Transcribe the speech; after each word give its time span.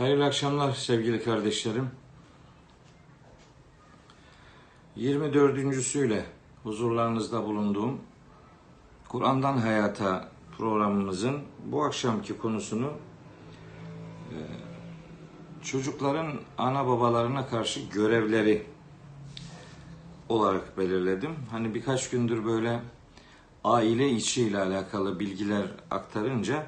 Hayırlı 0.00 0.24
akşamlar 0.24 0.72
sevgili 0.72 1.24
kardeşlerim. 1.24 1.90
24.süyle 4.96 6.24
huzurlarınızda 6.62 7.44
bulunduğum 7.44 8.00
Kur'an'dan 9.08 9.56
Hayata 9.56 10.28
programımızın 10.58 11.38
bu 11.64 11.84
akşamki 11.84 12.38
konusunu 12.38 12.86
e, 14.30 14.38
çocukların 15.62 16.32
ana 16.58 16.86
babalarına 16.86 17.46
karşı 17.46 17.80
görevleri 17.80 18.66
olarak 20.28 20.78
belirledim. 20.78 21.36
Hani 21.50 21.74
birkaç 21.74 22.10
gündür 22.10 22.44
böyle 22.44 22.80
aile 23.64 24.10
içi 24.10 24.42
ile 24.42 24.58
alakalı 24.58 25.20
bilgiler 25.20 25.66
aktarınca 25.90 26.66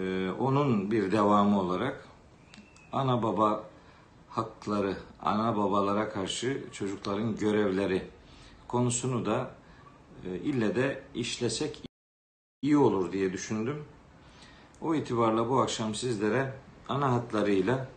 ee, 0.00 0.30
onun 0.38 0.90
bir 0.90 1.12
devamı 1.12 1.60
olarak 1.60 2.08
ana 2.92 3.22
baba 3.22 3.64
hakları, 4.28 4.96
ana 5.22 5.56
babalara 5.56 6.08
karşı 6.08 6.64
çocukların 6.72 7.36
görevleri 7.36 8.10
konusunu 8.68 9.26
da 9.26 9.50
e, 10.24 10.36
ille 10.36 10.76
de 10.76 11.02
işlesek 11.14 11.82
iyi 12.62 12.76
olur 12.76 13.12
diye 13.12 13.32
düşündüm. 13.32 13.84
O 14.80 14.94
itibarla 14.94 15.48
bu 15.48 15.60
akşam 15.60 15.94
sizlere 15.94 16.54
ana 16.88 17.12
hatlarıyla 17.12 17.88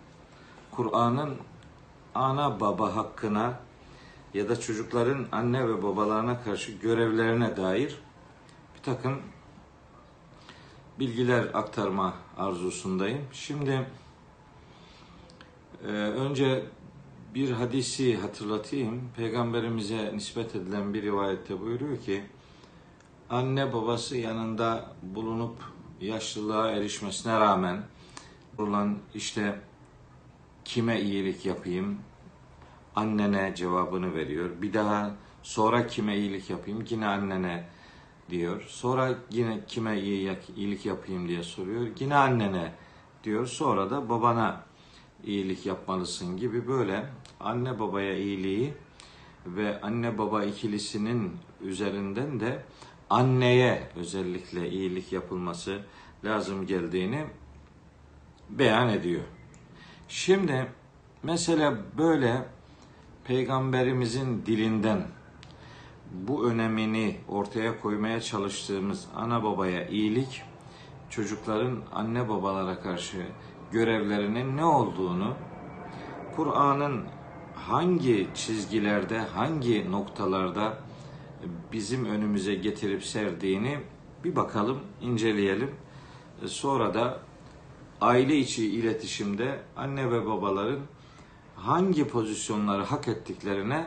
Kur'an'ın 0.72 1.38
ana 2.16 2.60
baba 2.60 2.96
hakkına 2.96 3.60
ya 4.34 4.50
da 4.50 4.60
çocukların 4.60 5.28
anne 5.32 5.68
ve 5.68 5.84
babalarına 5.84 6.44
karşı 6.44 6.72
görevlerine 6.72 7.58
dair 7.58 8.00
bir 8.76 8.84
takım 8.84 9.22
bilgiler 11.00 11.48
aktarma 11.54 12.14
arzusundayım. 12.38 13.22
Şimdi 13.34 13.88
e, 15.84 15.88
önce 15.92 16.64
bir 17.36 17.52
hadisi 17.52 18.18
hatırlatayım. 18.18 19.02
Peygamberimize 19.18 20.12
nispet 20.16 20.56
edilen 20.56 20.94
bir 20.94 21.04
rivayette 21.04 21.62
buyuruyor 21.62 22.02
ki 22.02 22.24
anne 23.30 23.74
babası 23.74 24.18
yanında 24.18 24.92
bulunup 25.04 25.56
yaşlılığa 26.02 26.72
erişmesine 26.72 27.40
rağmen 27.40 27.84
olan 28.58 28.98
işte 29.16 29.60
kime 30.66 31.02
iyilik 31.02 31.46
yapayım 31.46 32.00
annene 32.96 33.54
cevabını 33.56 34.16
veriyor. 34.16 34.50
Bir 34.62 34.74
daha 34.74 35.12
sonra 35.44 35.88
kime 35.88 36.18
iyilik 36.18 36.50
yapayım 36.50 36.86
yine 36.90 37.08
annene 37.08 37.68
diyor. 38.30 38.64
Sonra 38.68 39.16
yine 39.32 39.60
kime 39.68 40.02
iyi, 40.02 40.38
iyilik 40.56 40.86
yapayım 40.86 41.28
diye 41.28 41.44
soruyor. 41.44 41.88
Yine 42.00 42.16
annene 42.16 42.74
diyor. 43.24 43.48
Sonra 43.48 43.90
da 43.90 44.10
babana 44.10 44.64
iyilik 45.24 45.66
yapmalısın 45.66 46.38
gibi 46.38 46.68
böyle 46.68 47.06
anne 47.40 47.80
babaya 47.80 48.18
iyiliği 48.18 48.74
ve 49.46 49.82
anne 49.82 50.18
baba 50.18 50.44
ikilisinin 50.44 51.32
üzerinden 51.62 52.40
de 52.40 52.64
anneye 53.10 53.90
özellikle 53.96 54.70
iyilik 54.70 55.14
yapılması 55.14 55.82
lazım 56.26 56.66
geldiğini 56.68 57.26
beyan 58.50 58.90
ediyor. 58.90 59.22
Şimdi 60.08 60.68
mesela 61.24 61.78
böyle 61.98 62.46
peygamberimizin 63.24 64.46
dilinden 64.46 65.08
bu 66.12 66.50
önemini 66.50 67.16
ortaya 67.28 67.82
koymaya 67.82 68.22
çalıştığımız 68.22 69.08
ana 69.16 69.44
babaya 69.44 69.88
iyilik, 69.88 70.42
çocukların 71.10 71.78
anne 71.94 72.30
babalara 72.30 72.80
karşı 72.80 73.18
görevlerinin 73.72 74.58
ne 74.58 74.66
olduğunu, 74.66 75.34
Kur'an'ın 76.36 77.06
hangi 77.56 78.28
çizgilerde, 78.36 79.20
hangi 79.20 79.92
noktalarda 79.92 80.78
bizim 81.74 82.06
önümüze 82.06 82.56
getirip 82.56 83.04
serdiğini 83.04 83.80
bir 84.24 84.36
bakalım, 84.36 84.80
inceleyelim. 85.02 85.72
Sonra 86.46 86.94
da 86.94 87.20
aile 88.02 88.38
içi 88.38 88.72
iletişimde 88.72 89.60
anne 89.78 90.12
ve 90.12 90.26
babaların 90.26 90.80
hangi 91.56 92.08
pozisyonları 92.08 92.84
hak 92.84 93.08
ettiklerine 93.08 93.86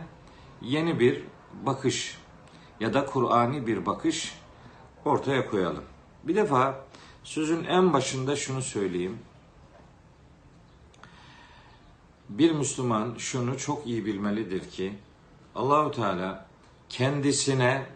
yeni 0.63 1.01
bir 1.01 1.23
bakış 1.67 2.19
ya 2.81 2.95
da 2.95 3.07
Kur'ani 3.07 3.67
bir 3.67 3.87
bakış 3.87 4.35
ortaya 5.05 5.51
koyalım. 5.51 5.85
Bir 6.25 6.35
defa 6.35 6.85
sözün 7.25 7.65
en 7.65 7.93
başında 7.93 8.37
şunu 8.37 8.63
söyleyeyim. 8.63 9.19
Bir 12.29 12.53
Müslüman 12.53 13.15
şunu 13.19 13.59
çok 13.59 13.87
iyi 13.87 14.07
bilmelidir 14.07 14.71
ki 14.71 14.95
Allahu 15.55 15.91
Teala 15.91 16.47
kendisine 16.89 17.87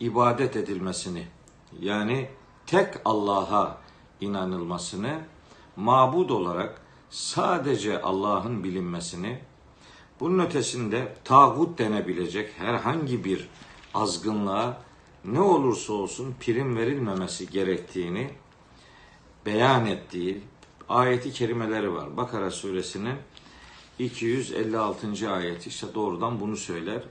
ibadet 0.00 0.56
edilmesini 0.56 1.26
yani 1.80 2.30
tek 2.66 2.94
Allah'a 3.04 3.78
inanılmasını 4.20 5.20
mabud 5.76 6.30
olarak 6.30 6.80
sadece 7.10 8.02
Allah'ın 8.02 8.64
bilinmesini 8.64 9.40
bunun 10.20 10.38
ötesinde 10.38 11.14
tağut 11.24 11.78
denebilecek 11.78 12.50
herhangi 12.58 13.24
bir 13.24 13.48
azgınlığa 13.94 14.82
ne 15.24 15.40
olursa 15.40 15.92
olsun 15.92 16.34
prim 16.40 16.76
verilmemesi 16.76 17.50
gerektiğini 17.50 18.30
beyan 19.46 19.86
ettiği 19.86 20.40
ayeti 20.88 21.32
kerimeleri 21.32 21.94
var. 21.94 22.16
Bakara 22.16 22.50
suresinin 22.50 23.16
256. 23.98 25.30
ayeti 25.30 25.68
işte 25.68 25.86
doğrudan 25.94 26.40
bunu 26.40 26.56
söyler. 26.56 27.02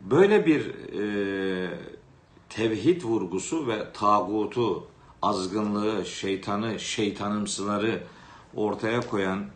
Böyle 0.00 0.46
bir 0.46 0.74
e, 1.00 1.78
tevhid 2.48 3.02
vurgusu 3.02 3.66
ve 3.68 3.92
tağutu, 3.92 4.86
azgınlığı, 5.22 6.06
şeytanı, 6.06 6.80
şeytanımsıları 6.80 8.02
ortaya 8.54 9.00
koyan 9.00 9.46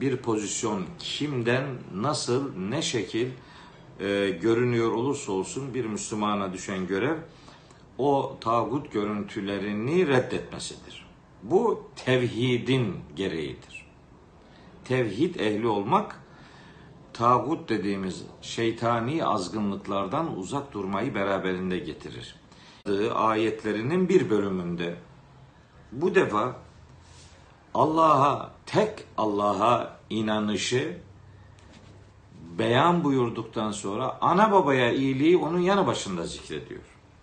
bir 0.00 0.16
pozisyon 0.16 0.84
kimden 0.98 1.64
nasıl 1.94 2.56
ne 2.56 2.82
şekil 2.82 3.28
e, 4.00 4.30
görünüyor 4.30 4.92
olursa 4.92 5.32
olsun 5.32 5.74
bir 5.74 5.84
Müslümana 5.84 6.52
düşen 6.52 6.86
görev 6.86 7.16
o 7.98 8.36
tağut 8.40 8.92
görüntülerini 8.92 10.08
reddetmesidir. 10.08 11.06
Bu 11.42 11.90
tevhidin 11.96 12.96
gereğidir. 13.16 13.86
Tevhid 14.84 15.34
ehli 15.34 15.66
olmak 15.66 16.20
tağut 17.12 17.68
dediğimiz 17.68 18.22
şeytani 18.42 19.24
azgınlıklardan 19.24 20.36
uzak 20.36 20.72
durmayı 20.72 21.14
beraberinde 21.14 21.78
getirir. 21.78 22.36
Ayetlerinin 23.14 24.08
bir 24.08 24.30
bölümünde 24.30 24.96
bu 25.92 26.14
defa 26.14 26.56
Allah'a, 27.76 28.50
tek 28.66 29.04
Allah'a 29.16 29.96
inanışı 30.10 30.98
beyan 32.58 33.04
buyurduktan 33.04 33.70
sonra 33.70 34.18
ana 34.20 34.52
babaya 34.52 34.92
iyiliği 34.92 35.36
onun 35.36 35.58
yanı 35.58 35.86
başında 35.86 36.26
zikrediyor. 36.26 36.80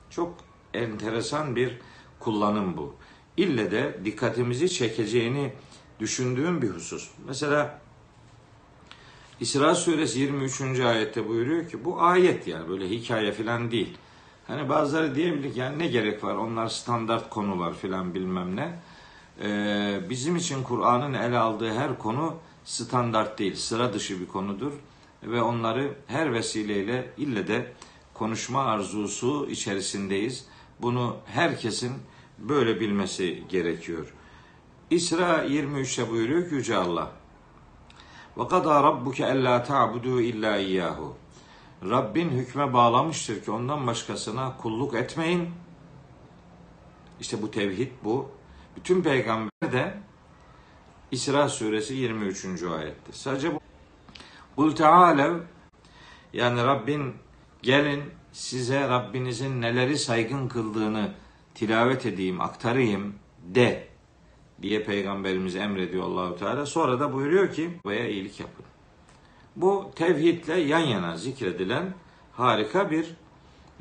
Çok 0.10 0.34
enteresan 0.74 1.56
bir 1.56 1.78
kullanım 2.20 2.78
bu. 2.78 2.96
İlle 3.38 3.72
de 3.72 4.00
dikkatimizi 4.06 4.70
çekeceğini 4.70 5.54
düşündüğüm 6.00 6.62
bir 6.62 6.70
husus. 6.70 7.10
Mesela 7.28 7.80
İsra 9.40 9.76
suresi 9.76 10.20
23. 10.20 10.80
ayette 10.80 11.28
buyuruyor 11.28 11.70
ki 11.70 11.86
bu 11.86 12.02
ayet 12.02 12.48
yani 12.48 12.70
böyle 12.70 12.90
hikaye 12.90 13.32
falan 13.32 13.72
değil. 13.72 13.98
Hani 14.48 14.70
bazıları 14.70 15.16
diyebilir 15.16 15.54
ki 15.54 15.60
yani 15.60 15.80
ne 15.80 15.88
gerek 15.88 16.24
var 16.24 16.36
onlar 16.36 16.68
standart 16.68 17.30
konular 17.30 17.74
filan 17.74 18.14
bilmem 18.14 18.56
ne. 18.56 18.80
Ee, 19.44 20.02
bizim 20.10 20.36
için 20.36 20.64
Kur'an'ın 20.64 21.14
ele 21.14 21.38
aldığı 21.38 21.74
her 21.74 21.98
konu 22.00 22.36
standart 22.64 23.40
değil, 23.40 23.56
sıra 23.56 23.94
dışı 23.94 24.22
bir 24.22 24.28
konudur 24.28 24.72
ve 25.24 25.42
onları 25.42 25.96
her 26.08 26.34
vesileyle 26.34 27.10
ille 27.18 27.48
de 27.48 27.74
konuşma 28.14 28.64
arzusu 28.64 29.48
içerisindeyiz. 29.50 30.46
Bunu 30.82 31.18
herkesin 31.26 31.94
böyle 32.38 32.80
bilmesi 32.80 33.44
gerekiyor. 33.50 34.14
İsra 34.90 35.46
23'te 35.46 36.10
buyuruyor 36.10 36.50
ki 36.50 36.56
Yüce 36.56 36.76
Allah. 36.76 37.12
Kadâ 38.50 38.84
rabbuke 38.84 39.26
ellâ 39.26 39.64
ta'budu 39.64 40.22
illa 40.22 40.58
iyyahu. 40.58 41.16
Rabbin 41.90 42.30
hükme 42.30 42.74
bağlamıştır 42.74 43.44
ki 43.44 43.52
ondan 43.52 43.88
başkasına 43.88 44.58
kulluk 44.58 44.94
etmeyin. 44.94 45.50
İşte 47.20 47.42
bu 47.42 47.52
tevhid 47.52 47.92
bu. 48.04 48.32
Bütün 48.76 49.02
peygamber 49.02 49.72
de 49.72 49.94
İsra 51.12 51.50
suresi 51.50 51.94
23. 51.94 52.46
ayette. 52.64 53.12
Sadece 53.12 53.54
bu. 53.54 53.60
Kul 54.56 54.76
teâlev 54.76 55.38
yani 56.34 56.64
Rabbin 56.64 57.14
gelin 57.62 58.04
size 58.32 58.90
Rabbinizin 58.90 59.62
neleri 59.62 59.98
saygın 59.98 60.48
kıldığını 60.48 61.14
tilavet 61.56 62.06
edeyim, 62.06 62.42
aktarayım 62.42 63.16
de 63.44 63.88
diye 64.62 64.84
peygamberimiz 64.84 65.56
emrediyor 65.56 66.04
Allahu 66.04 66.38
Teala. 66.40 66.66
Sonra 66.66 67.00
da 67.00 67.14
buyuruyor 67.14 67.54
ki 67.54 67.80
veya 67.86 68.08
iyilik 68.08 68.40
yapın. 68.40 68.66
Bu 69.56 69.92
tevhidle 69.96 70.60
yan 70.60 70.80
yana 70.80 71.18
zikredilen 71.18 71.94
harika 72.32 72.92
bir 72.92 73.16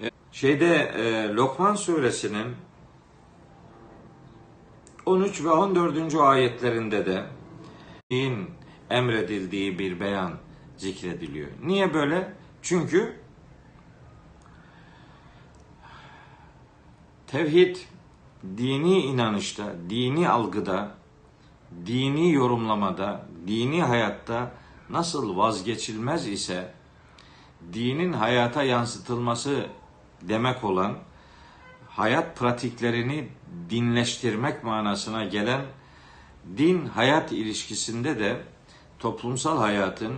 e, 0.02 0.10
şeyde 0.32 0.76
e, 0.76 1.28
Lokman 1.28 1.74
suresinin 1.74 2.46
13 5.06 5.44
ve 5.44 5.50
14. 5.50 6.14
ayetlerinde 6.14 7.06
de 7.06 7.26
din 8.10 8.50
emredildiği 8.90 9.78
bir 9.78 10.00
beyan 10.00 10.32
zikrediliyor. 10.76 11.48
Niye 11.64 11.94
böyle? 11.94 12.32
Çünkü 12.62 13.16
tevhid 17.26 17.76
dini 18.56 18.98
inanışta, 18.98 19.74
dini 19.90 20.28
algıda, 20.28 20.94
dini 21.86 22.32
yorumlamada, 22.32 23.26
dini 23.46 23.82
hayatta 23.82 24.52
nasıl 24.90 25.36
vazgeçilmez 25.36 26.28
ise 26.28 26.74
dinin 27.72 28.12
hayata 28.12 28.62
yansıtılması 28.62 29.66
demek 30.22 30.64
olan 30.64 30.98
hayat 31.96 32.36
pratiklerini 32.36 33.28
dinleştirmek 33.70 34.64
manasına 34.64 35.24
gelen 35.24 35.60
din 36.56 36.86
hayat 36.86 37.32
ilişkisinde 37.32 38.18
de 38.18 38.36
toplumsal 38.98 39.58
hayatın 39.58 40.14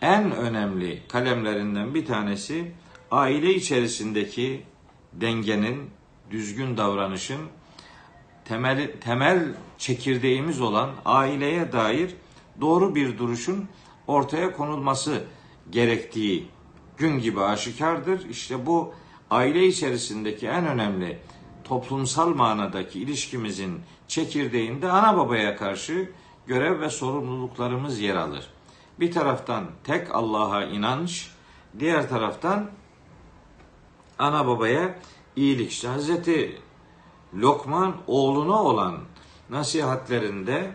en 0.00 0.32
önemli 0.32 1.02
kalemlerinden 1.08 1.94
bir 1.94 2.06
tanesi 2.06 2.72
aile 3.10 3.54
içerisindeki 3.54 4.62
dengenin, 5.12 5.90
düzgün 6.30 6.76
davranışın 6.76 7.40
temel 8.44 8.90
temel 9.00 9.54
çekirdeğimiz 9.78 10.60
olan 10.60 10.90
aileye 11.04 11.72
dair 11.72 12.14
doğru 12.60 12.94
bir 12.94 13.18
duruşun 13.18 13.68
ortaya 14.06 14.52
konulması 14.56 15.24
gerektiği 15.70 16.48
gün 16.96 17.18
gibi 17.18 17.40
aşikardır. 17.40 18.28
İşte 18.28 18.66
bu 18.66 18.94
aile 19.32 19.66
içerisindeki 19.66 20.46
en 20.46 20.66
önemli 20.66 21.18
toplumsal 21.64 22.28
manadaki 22.28 23.00
ilişkimizin 23.00 23.80
çekirdeğinde 24.08 24.90
ana 24.90 25.16
babaya 25.16 25.56
karşı 25.56 26.10
görev 26.46 26.80
ve 26.80 26.90
sorumluluklarımız 26.90 28.00
yer 28.00 28.16
alır. 28.16 28.50
Bir 29.00 29.12
taraftan 29.12 29.64
tek 29.84 30.14
Allah'a 30.14 30.64
inanç, 30.64 31.30
diğer 31.78 32.08
taraftan 32.08 32.70
ana 34.18 34.46
babaya 34.46 34.98
iyilik. 35.36 35.70
İşte 35.70 35.88
Hazreti 35.88 36.60
Lokman 37.34 37.96
oğluna 38.06 38.62
olan 38.62 38.98
nasihatlerinde 39.50 40.72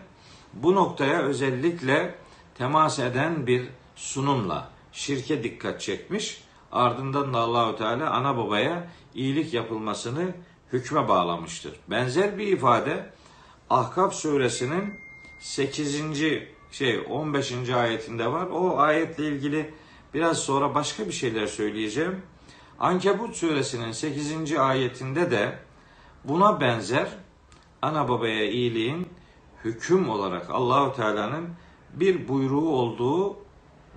bu 0.52 0.74
noktaya 0.74 1.20
özellikle 1.22 2.14
temas 2.54 2.98
eden 2.98 3.46
bir 3.46 3.68
sunumla 3.96 4.70
şirke 4.92 5.42
dikkat 5.42 5.80
çekmiş. 5.80 6.47
Ardından 6.72 7.34
da 7.34 7.38
Allahu 7.38 7.76
Teala 7.76 8.10
ana 8.10 8.36
babaya 8.36 8.86
iyilik 9.14 9.54
yapılmasını 9.54 10.34
hükme 10.72 11.08
bağlamıştır. 11.08 11.80
Benzer 11.90 12.38
bir 12.38 12.46
ifade 12.46 13.10
Ahkaf 13.70 14.14
suresinin 14.14 14.94
8. 15.40 16.02
şey 16.70 17.06
15. 17.10 17.70
ayetinde 17.70 18.32
var. 18.32 18.46
O 18.46 18.78
ayetle 18.78 19.28
ilgili 19.28 19.74
biraz 20.14 20.38
sonra 20.38 20.74
başka 20.74 21.06
bir 21.06 21.12
şeyler 21.12 21.46
söyleyeceğim. 21.46 22.22
Ankebut 22.78 23.36
suresinin 23.36 23.92
8. 23.92 24.58
ayetinde 24.58 25.30
de 25.30 25.58
buna 26.24 26.60
benzer 26.60 27.08
ana 27.82 28.08
babaya 28.08 28.50
iyiliğin 28.50 29.08
hüküm 29.64 30.08
olarak 30.08 30.50
Allahu 30.50 30.96
Teala'nın 30.96 31.48
bir 31.92 32.28
buyruğu 32.28 32.68
olduğu 32.68 33.36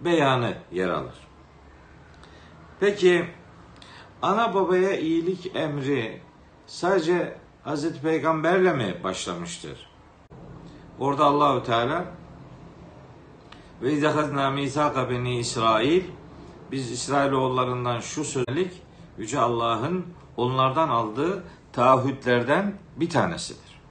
beyanı 0.06 0.58
yer 0.72 0.90
alır. 0.90 1.31
Peki 2.81 3.25
ana 4.22 4.54
babaya 4.54 4.98
iyilik 4.98 5.56
emri 5.56 6.22
sadece 6.68 7.38
Hazreti 7.63 8.01
Peygamberle 8.01 8.74
mi 8.74 8.95
başlamıştır? 9.04 9.89
Orada 11.00 11.25
Allahu 11.25 11.63
Teala 11.63 12.06
ve 13.81 13.94
izahazna 13.94 14.51
misaka 14.51 15.10
beni 15.10 15.39
İsrail 15.39 16.04
biz 16.72 16.92
İsrailoğullarından 16.92 18.00
şu 18.00 18.24
söyledik 18.24 18.81
Yüce 19.18 19.39
Allah'ın 19.39 20.06
onlardan 20.38 20.89
aldığı 20.89 21.44
taahhütlerden 21.74 22.74
bir 22.95 23.10
tanesidir. 23.10 23.81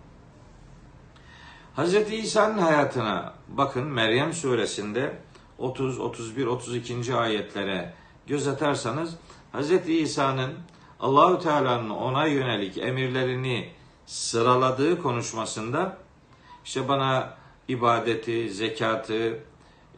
Hz. 1.76 1.94
İsa'nın 2.12 2.58
hayatına 2.58 3.34
bakın 3.48 3.86
Meryem 3.86 4.32
suresinde 4.32 5.16
30, 5.58 6.00
31, 6.00 6.46
32. 6.46 7.14
ayetlere 7.14 7.99
göz 8.30 8.48
atarsanız 8.48 9.16
Hz. 9.52 9.88
İsa'nın 9.88 10.52
Allahü 11.00 11.42
Teala'nın 11.42 11.90
ona 11.90 12.26
yönelik 12.26 12.78
emirlerini 12.78 13.68
sıraladığı 14.06 15.02
konuşmasında 15.02 15.98
işte 16.64 16.88
bana 16.88 17.36
ibadeti, 17.68 18.50
zekatı 18.50 19.38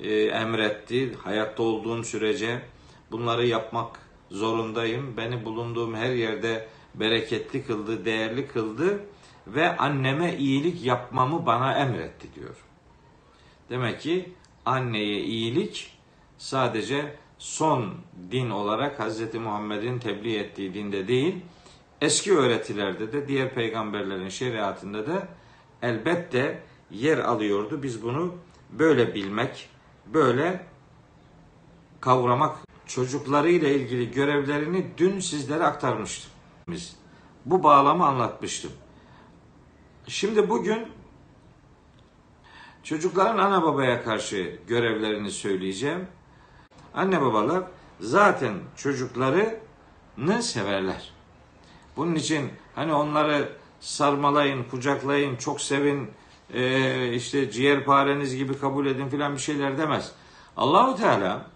e, 0.01 0.15
emretti. 0.15 1.15
Hayatta 1.15 1.63
olduğum 1.63 2.05
sürece 2.05 2.63
bunları 3.11 3.47
yapmak 3.47 3.99
zorundayım. 4.31 5.17
Beni 5.17 5.45
bulunduğum 5.45 5.95
her 5.95 6.11
yerde 6.11 6.69
bereketli 6.95 7.67
kıldı, 7.67 8.05
değerli 8.05 8.49
kıldı 8.49 9.01
ve 9.47 9.77
anneme 9.77 10.37
iyilik 10.37 10.85
yapmamı 10.85 11.47
bana 11.47 11.79
emretti 11.79 12.35
diyor. 12.35 12.57
Demek 13.71 14.01
ki 14.01 14.33
anneye 14.65 15.21
iyilik 15.21 15.99
sadece 16.39 17.22
son 17.43 17.95
din 18.31 18.51
olarak 18.51 19.01
Hz. 19.01 19.35
Muhammed'in 19.35 19.99
tebliğ 19.99 20.37
ettiği 20.37 20.75
dinde 20.75 21.09
değil, 21.09 21.37
eski 22.01 22.39
öğretilerde 22.39 23.13
de 23.13 23.29
diğer 23.29 23.55
peygamberlerin 23.55 24.29
şeriatında 24.29 25.07
da 25.07 25.29
elbette 25.83 26.63
yer 26.91 27.19
alıyordu. 27.19 27.83
Biz 27.83 28.03
bunu 28.03 28.35
böyle 28.71 29.15
bilmek, 29.15 29.69
böyle 30.07 30.67
kavramak 32.01 32.57
çocuklarıyla 32.87 33.69
ilgili 33.69 34.11
görevlerini 34.11 34.87
dün 34.99 35.21
sizlere 35.21 35.65
aktarmıştım. 35.65 36.31
Biz 36.69 36.97
bu 37.45 37.63
bağlamı 37.63 38.07
anlatmıştım. 38.07 38.73
Şimdi 40.07 40.49
bugün 40.49 40.87
çocukların 42.83 43.39
ana 43.39 43.63
babaya 43.63 44.05
karşı 44.05 44.59
görevlerini 44.67 45.31
söyleyeceğim. 45.31 46.07
Anne 46.95 47.21
babalar 47.21 47.65
zaten 48.01 48.55
çocuklarını 48.77 50.43
severler. 50.43 51.13
Bunun 51.97 52.15
için 52.15 52.51
hani 52.75 52.95
onları 52.95 53.53
sarmalayın, 53.81 54.65
kucaklayın, 54.65 55.37
çok 55.37 55.61
sevin, 55.61 56.11
e, 56.55 57.13
işte 57.13 57.51
ciğerpareniz 57.51 58.37
gibi 58.37 58.59
kabul 58.59 58.87
edin 58.87 59.09
filan 59.09 59.35
bir 59.35 59.41
şeyler 59.41 59.79
demez. 59.79 60.13
Allahu 60.57 60.97
Teala 60.97 61.47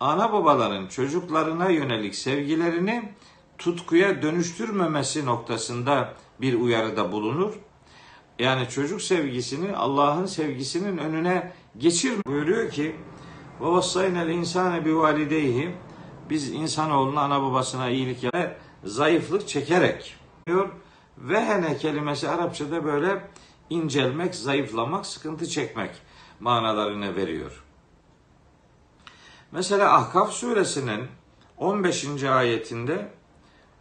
ana 0.00 0.32
babaların 0.32 0.86
çocuklarına 0.86 1.68
yönelik 1.68 2.14
sevgilerini 2.14 3.12
tutkuya 3.58 4.22
dönüştürmemesi 4.22 5.26
noktasında 5.26 6.14
bir 6.40 6.54
uyarıda 6.54 7.12
bulunur. 7.12 7.52
Yani 8.38 8.68
çocuk 8.68 9.02
sevgisini 9.02 9.76
Allah'ın 9.76 10.26
sevgisinin 10.26 10.98
önüne 10.98 11.52
geçir 11.78 12.12
buyuruyor 12.26 12.70
ki 12.70 12.96
ve 13.62 13.66
vassaynel 13.66 14.28
insane 14.28 14.84
bi 14.84 14.96
valideyhi 14.96 15.74
biz 16.30 16.50
insanoğluna 16.50 17.20
ana 17.20 17.42
babasına 17.42 17.88
iyilik 17.88 18.22
yapar, 18.22 18.56
zayıflık 18.84 19.48
çekerek 19.48 20.16
diyor. 20.46 20.68
Vehene 21.18 21.76
kelimesi 21.76 22.28
Arapçada 22.28 22.84
böyle 22.84 23.28
incelmek, 23.70 24.34
zayıflamak, 24.34 25.06
sıkıntı 25.06 25.48
çekmek 25.48 25.90
manalarını 26.40 27.16
veriyor. 27.16 27.64
Mesela 29.52 29.94
Ahkaf 29.94 30.32
suresinin 30.32 31.06
15. 31.58 32.24
ayetinde 32.24 33.08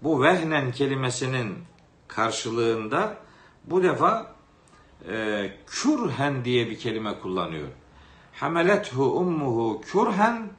bu 0.01 0.23
vehnen 0.23 0.71
kelimesinin 0.71 1.57
karşılığında 2.07 3.17
bu 3.65 3.83
defa 3.83 4.35
e, 5.09 5.53
kürhen 5.67 6.45
diye 6.45 6.69
bir 6.69 6.79
kelime 6.79 7.19
kullanıyor. 7.19 7.67
Hamelethu 8.33 9.03
ummuhu 9.03 9.81
kürhen 9.81 10.50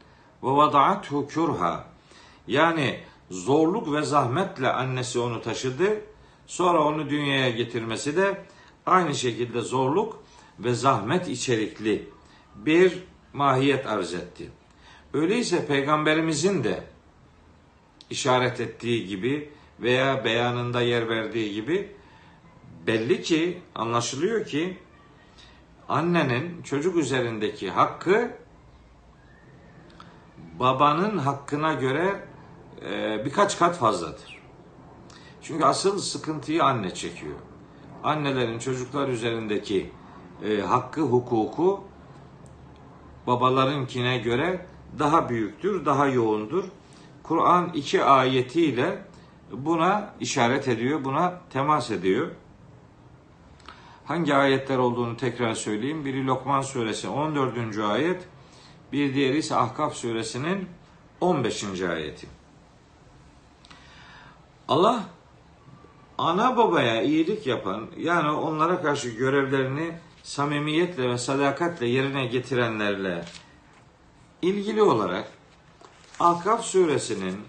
ve 0.42 0.50
vada'athu 0.50 1.28
kürha. 1.28 1.84
Yani 2.46 3.00
zorluk 3.30 3.92
ve 3.92 4.02
zahmetle 4.02 4.72
annesi 4.72 5.18
onu 5.18 5.42
taşıdı. 5.42 6.00
Sonra 6.46 6.84
onu 6.84 7.10
dünyaya 7.10 7.50
getirmesi 7.50 8.16
de 8.16 8.44
aynı 8.86 9.14
şekilde 9.14 9.60
zorluk 9.60 10.22
ve 10.58 10.74
zahmet 10.74 11.28
içerikli 11.28 12.08
bir 12.56 12.98
mahiyet 13.32 13.86
arz 13.86 14.14
etti. 14.14 14.50
Öyleyse 15.14 15.66
peygamberimizin 15.66 16.64
de 16.64 16.84
işaret 18.10 18.60
ettiği 18.60 19.06
gibi 19.06 19.50
veya 19.80 20.24
beyanında 20.24 20.80
yer 20.80 21.08
verdiği 21.08 21.54
gibi 21.54 21.92
belli 22.86 23.22
ki 23.22 23.58
anlaşılıyor 23.74 24.46
ki 24.46 24.78
annenin 25.92 26.62
çocuk 26.62 26.96
üzerindeki 26.96 27.70
hakkı 27.70 28.30
babanın 30.60 31.18
hakkına 31.18 31.72
göre 31.72 32.24
e, 32.90 33.24
birkaç 33.24 33.58
kat 33.58 33.76
fazladır. 33.76 34.42
Çünkü 35.42 35.64
asıl 35.64 35.98
sıkıntıyı 35.98 36.64
anne 36.64 36.94
çekiyor. 36.94 37.34
Annelerin 38.04 38.58
çocuklar 38.58 39.08
üzerindeki 39.08 39.92
e, 40.44 40.60
hakkı, 40.60 41.00
hukuku 41.00 41.84
babalarınkine 43.26 44.18
göre 44.18 44.66
daha 44.98 45.28
büyüktür, 45.28 45.86
daha 45.86 46.06
yoğundur. 46.06 46.64
Kur'an 47.22 47.70
iki 47.74 48.04
ayetiyle 48.04 49.04
buna 49.52 50.14
işaret 50.20 50.68
ediyor, 50.68 51.04
buna 51.04 51.40
temas 51.50 51.90
ediyor. 51.90 52.28
Hangi 54.12 54.34
ayetler 54.34 54.78
olduğunu 54.78 55.16
tekrar 55.16 55.54
söyleyeyim. 55.54 56.04
Biri 56.04 56.26
Lokman 56.26 56.62
suresi 56.62 57.08
14. 57.08 57.78
ayet, 57.78 58.22
bir 58.92 59.14
diğeri 59.14 59.38
ise 59.38 59.56
Ahkaf 59.56 59.94
suresinin 59.94 60.68
15. 61.20 61.82
ayeti. 61.82 62.26
Allah 64.68 65.04
ana 66.18 66.56
babaya 66.56 67.02
iyilik 67.02 67.46
yapan 67.46 67.86
yani 67.98 68.30
onlara 68.30 68.82
karşı 68.82 69.08
görevlerini 69.08 69.92
samimiyetle 70.22 71.10
ve 71.10 71.18
sadakatle 71.18 71.86
yerine 71.86 72.26
getirenlerle 72.26 73.24
ilgili 74.42 74.82
olarak 74.82 75.32
Ahkaf 76.20 76.64
suresinin 76.64 77.40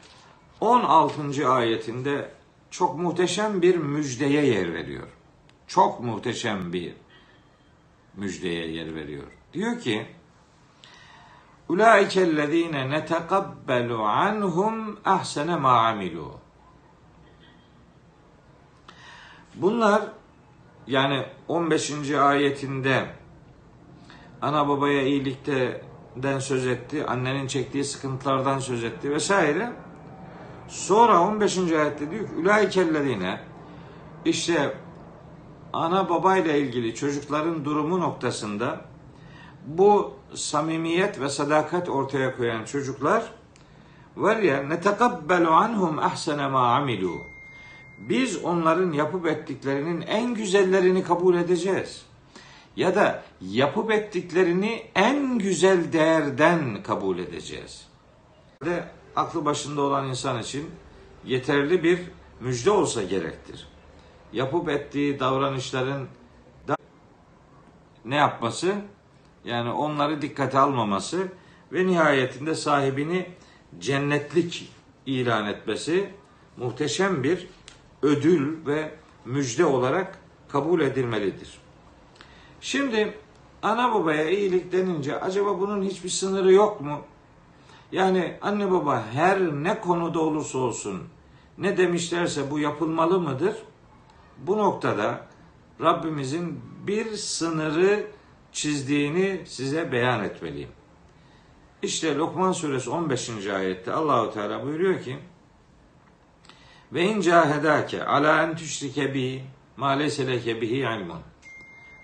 16. 0.62 1.50
ayetinde 1.50 2.32
çok 2.72 2.98
muhteşem 2.98 3.62
bir 3.62 3.76
müjdeye 3.76 4.46
yer 4.46 4.74
veriyor. 4.74 5.08
Çok 5.68 6.00
muhteşem 6.00 6.74
bir 6.74 6.94
müjdeye 8.18 8.68
yer 8.68 8.96
veriyor. 8.96 9.28
Diyor 9.54 9.80
ki 9.80 10.08
Ulaikellezine 11.70 12.90
netekabbalu 12.90 14.04
anhum 14.04 15.00
ahsene 15.06 15.56
ma 15.56 15.88
amilu. 15.88 16.32
Bunlar 19.56 20.02
yani 20.88 21.26
15. 21.48 22.12
ayetinde 22.12 23.06
ana 24.42 24.68
babaya 24.68 25.02
iyilikten 25.02 26.40
söz 26.40 26.68
etti, 26.68 27.06
annenin 27.06 27.48
çektiği 27.48 27.84
sıkıntılardan 27.84 28.60
söz 28.60 28.84
etti 28.84 29.12
vesaire. 29.12 29.74
Sonra 30.68 31.22
15. 31.22 31.58
ayette 31.58 32.12
diyor 32.12 32.28
ki 32.28 32.36
ulaikellezine 32.36 33.40
işte 34.26 34.78
ana 35.74 36.10
babayla 36.10 36.54
ilgili 36.54 36.96
çocukların 36.96 37.66
durumu 37.66 38.00
noktasında 38.00 38.82
bu 39.66 40.14
samimiyet 40.34 41.20
ve 41.20 41.30
sadakat 41.30 41.90
ortaya 41.90 42.36
koyan 42.38 42.66
çocuklar 42.66 43.32
var 44.18 44.38
ya 44.38 44.64
netekabbelu 44.64 45.52
anhum 45.52 46.00
ahsene 46.00 46.48
ma 46.48 46.76
amilu. 46.76 47.18
Biz 48.10 48.44
onların 48.44 48.92
yapıp 48.92 49.28
ettiklerinin 49.28 50.02
en 50.02 50.34
güzellerini 50.34 51.04
kabul 51.04 51.36
edeceğiz. 51.36 52.06
Ya 52.76 52.96
da 52.96 53.24
yapıp 53.42 53.92
ettiklerini 53.92 54.84
en 54.96 55.40
güzel 55.40 55.94
değerden 55.94 56.84
kabul 56.84 57.20
edeceğiz. 57.20 57.88
Ve 58.66 58.84
aklı 59.16 59.46
başında 59.46 59.82
olan 59.82 60.08
insan 60.08 60.42
için 60.42 60.70
yeterli 61.26 61.84
bir 61.84 62.00
müjde 62.40 62.72
olsa 62.72 63.04
gerektir. 63.04 63.73
Yapıp 64.34 64.70
ettiği 64.70 65.20
davranışların 65.20 66.08
da 66.68 66.76
ne 68.06 68.16
yapması? 68.16 68.76
Yani 69.46 69.72
onları 69.72 70.22
dikkate 70.22 70.60
almaması 70.60 71.28
ve 71.72 71.88
nihayetinde 71.88 72.56
sahibini 72.56 73.30
cennetlik 73.80 74.72
ilan 75.06 75.46
etmesi 75.46 76.10
muhteşem 76.58 77.24
bir 77.24 77.48
ödül 78.02 78.66
ve 78.66 78.92
müjde 79.26 79.66
olarak 79.66 80.20
kabul 80.50 80.82
edilmelidir. 80.82 81.58
Şimdi 82.62 83.18
ana 83.62 83.94
babaya 83.94 84.30
iyilik 84.30 84.72
denince 84.72 85.20
acaba 85.20 85.60
bunun 85.60 85.84
hiçbir 85.84 86.10
sınırı 86.10 86.54
yok 86.54 86.82
mu? 86.82 87.02
Yani 87.92 88.38
anne 88.42 88.72
baba 88.72 89.04
her 89.14 89.40
ne 89.42 89.82
konuda 89.82 90.20
olursa 90.20 90.58
olsun 90.58 91.04
ne 91.58 91.78
demişlerse 91.78 92.52
bu 92.52 92.60
yapılmalı 92.60 93.20
mıdır? 93.20 93.56
Bu 94.38 94.58
noktada 94.58 95.28
Rabbimizin 95.82 96.62
bir 96.88 97.12
sınırı 97.16 98.08
çizdiğini 98.52 99.42
size 99.46 99.92
beyan 99.92 100.24
etmeliyim. 100.24 100.70
İşte 101.82 102.16
Lokman 102.16 102.52
suresi 102.52 102.90
15. 102.90 103.48
ayette 103.48 103.94
Allahu 103.94 104.34
Teala 104.34 104.64
buyuruyor 104.64 105.02
ki 105.02 105.20
ve 106.94 107.04
in 107.04 107.22
cahedake 107.22 108.06
ala 108.06 108.44
en 108.44 108.56
tüşrike 108.56 109.14
bi 109.14 109.44
ma 109.78 109.90
leyse 109.90 110.28
leke 110.28 110.62
bihi 110.62 110.76
ilmun. 110.76 111.20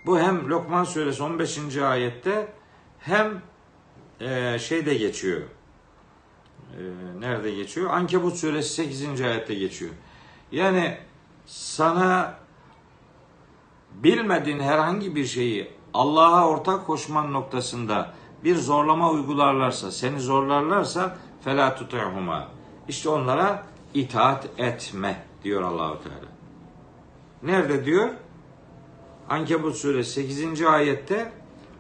Bu 0.06 0.20
hem 0.20 0.50
Lokman 0.50 0.84
suresi 0.84 1.24
15. 1.24 1.78
ayette 1.78 2.54
hem 3.00 3.42
e, 4.20 4.60
şeyde 4.60 4.94
geçiyor. 4.94 5.42
E, 5.42 6.82
nerede 7.20 7.52
geçiyor? 7.52 7.90
Ankebut 7.90 8.36
suresi 8.36 8.70
8. 8.74 9.22
ayette 9.22 9.54
geçiyor. 9.54 9.92
Yani 10.52 10.98
sana 11.50 12.34
bilmediğin 13.92 14.60
herhangi 14.60 15.16
bir 15.16 15.26
şeyi 15.26 15.72
Allah'a 15.94 16.48
ortak 16.48 16.88
koşman 16.88 17.34
noktasında 17.34 18.14
bir 18.44 18.56
zorlama 18.56 19.10
uygularlarsa, 19.12 19.92
seni 19.92 20.20
zorlarlarsa 20.20 21.18
fela 21.42 21.76
tutihuma. 21.76 22.48
İşte 22.88 23.10
onlara 23.10 23.64
itaat 23.94 24.50
etme 24.58 25.24
diyor 25.44 25.62
Allahu 25.62 26.04
Teala. 26.04 26.30
Nerede 27.44 27.86
diyor? 27.86 28.10
Ankebut 29.30 29.76
suresi 29.76 30.12
8. 30.12 30.62
ayette 30.62 31.32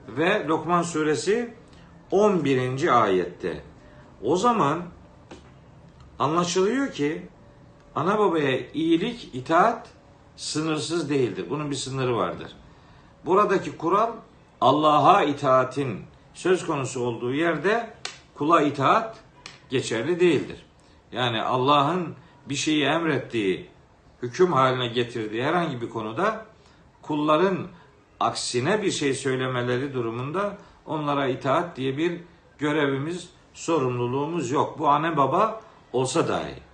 ve 0.07 0.47
Lokman 0.47 0.81
suresi 0.81 1.53
11. 2.11 3.03
ayette. 3.03 3.63
O 4.23 4.35
zaman 4.35 4.81
anlaşılıyor 6.19 6.91
ki 6.91 7.27
ana 7.99 8.19
babaya 8.19 8.59
iyilik, 8.73 9.29
itaat 9.33 9.89
sınırsız 10.35 11.09
değildir. 11.09 11.45
Bunun 11.49 11.71
bir 11.71 11.75
sınırı 11.75 12.17
vardır. 12.17 12.51
Buradaki 13.25 13.77
kural 13.77 14.11
Allah'a 14.61 15.23
itaatin 15.23 16.01
söz 16.33 16.65
konusu 16.65 17.01
olduğu 17.01 17.33
yerde 17.33 17.93
kula 18.35 18.61
itaat 18.61 19.17
geçerli 19.69 20.19
değildir. 20.19 20.65
Yani 21.11 21.41
Allah'ın 21.41 22.15
bir 22.49 22.55
şeyi 22.55 22.83
emrettiği, 22.83 23.69
hüküm 24.21 24.53
haline 24.53 24.87
getirdiği 24.87 25.43
herhangi 25.43 25.81
bir 25.81 25.89
konuda 25.89 26.45
kulların 27.01 27.67
aksine 28.19 28.81
bir 28.81 28.91
şey 28.91 29.13
söylemeleri 29.13 29.93
durumunda 29.93 30.57
onlara 30.85 31.27
itaat 31.27 31.77
diye 31.77 31.97
bir 31.97 32.21
görevimiz, 32.59 33.29
sorumluluğumuz 33.53 34.51
yok. 34.51 34.79
Bu 34.79 34.87
anne 34.87 35.17
baba 35.17 35.61
olsa 35.93 36.27
dahi. 36.27 36.68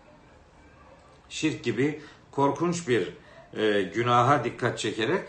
Şirk 1.29 1.63
gibi 1.63 2.01
korkunç 2.31 2.87
bir 2.87 3.13
e, 3.57 3.81
günaha 3.81 4.43
dikkat 4.43 4.79
çekerek 4.79 5.23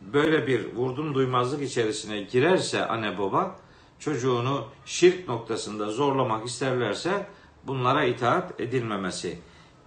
böyle 0.00 0.46
bir 0.46 0.74
vurdum 0.74 1.14
duymazlık 1.14 1.62
içerisine 1.62 2.22
girerse 2.22 2.86
anne 2.86 3.18
baba 3.18 3.56
çocuğunu 3.98 4.64
şirk 4.86 5.28
noktasında 5.28 5.90
zorlamak 5.90 6.46
isterlerse 6.46 7.26
bunlara 7.66 8.04
itaat 8.04 8.60
edilmemesi 8.60 9.38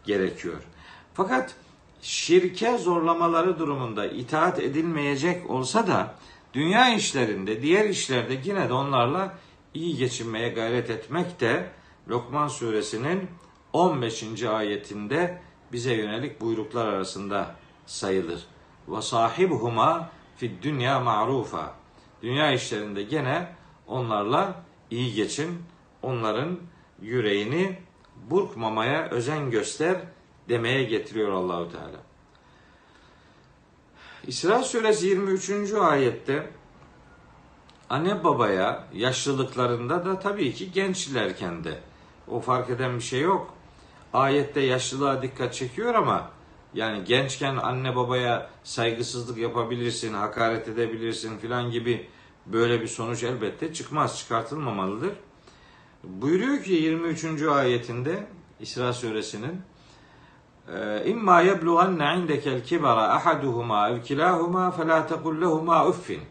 gerekiyor. 0.06 0.64
Fakat 1.14 1.56
şirke 2.02 2.78
zorlamaları 2.78 3.60
durumunda 3.60 4.06
itaat 4.06 4.60
edilmeyecek 4.60 5.50
olsa 5.50 5.88
da 5.88 6.16
dünya 6.54 6.96
işlerinde, 6.96 7.62
diğer 7.62 7.90
işlerde 7.90 8.40
yine 8.44 8.70
de 8.70 8.74
onlarla 8.74 9.38
iyi 9.74 9.98
geçinmeye 9.98 10.50
gayret 10.50 10.90
etmek 10.90 11.40
de 11.40 11.72
Lokman 12.10 12.48
suresinin 12.48 13.30
15. 13.74 14.44
ayetinde 14.44 15.42
bize 15.74 15.94
yönelik 15.94 16.42
buyruklar 16.42 16.88
arasında 16.88 17.56
sayılır. 17.86 18.46
Ve 18.88 19.02
sahibuhuma 19.02 20.10
fid 20.38 20.64
dünya 20.64 21.00
ma'rufa. 21.00 21.74
Dünya 22.22 22.52
işlerinde 22.52 23.04
gene 23.04 23.56
onlarla 23.88 24.64
iyi 24.92 25.14
geçin. 25.14 25.64
Onların 26.02 26.60
yüreğini 27.02 27.80
burkmamaya 28.30 29.10
özen 29.10 29.52
göster 29.52 30.02
demeye 30.50 30.84
getiriyor 30.84 31.32
Allahu 31.32 31.72
Teala. 31.72 31.98
İsra 34.28 34.64
suresi 34.64 35.08
23. 35.08 35.74
ayette 35.74 36.50
anne 37.90 38.24
babaya 38.24 38.84
yaşlılıklarında 38.94 40.06
da 40.06 40.20
tabii 40.20 40.54
ki 40.54 40.72
gençlerken 40.72 41.64
de 41.64 41.80
o 42.28 42.40
fark 42.40 42.70
eden 42.70 42.96
bir 42.96 43.04
şey 43.04 43.22
yok. 43.22 43.54
Ayette 44.14 44.62
yaşlılığa 44.62 45.22
dikkat 45.22 45.54
çekiyor 45.54 45.96
ama 45.96 46.32
Yani 46.74 47.04
gençken 47.04 47.58
anne 47.58 47.96
babaya 47.96 48.50
saygısızlık 48.64 49.38
yapabilirsin, 49.38 50.14
hakaret 50.14 50.68
edebilirsin 50.68 51.38
filan 51.38 51.72
gibi 51.72 52.10
böyle 52.46 52.82
bir 52.82 52.88
sonuç 52.88 53.24
elbette 53.24 53.74
çıkmaz, 53.74 54.20
çıkartılmamalıdır. 54.20 55.12
Buyuruyor 56.04 56.64
ki 56.64 56.72
23. 56.72 57.42
ayetinde 57.42 58.28
İsra 58.60 58.94
suresinin 58.94 59.62
İmma 61.06 61.42
yeblughanne 61.42 62.20
indekel 62.20 62.64
kibara 62.64 63.14
ahaduhuma 63.14 63.90
ev 63.90 64.02
kilahuma 64.02 65.08
tekul 65.08 65.42
lehuma 65.42 65.88
uffin. 65.88 66.22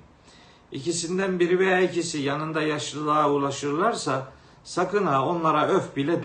İkisinden 0.72 1.40
biri 1.40 1.58
veya 1.58 1.80
ikisi 1.80 2.18
yanında 2.18 2.62
yaşlılığa 2.62 3.30
ulaşırlarsa 3.30 4.32
sakın 4.64 5.06
ha 5.06 5.26
onlara 5.26 5.68
öf 5.68 5.96
bile 5.96 6.20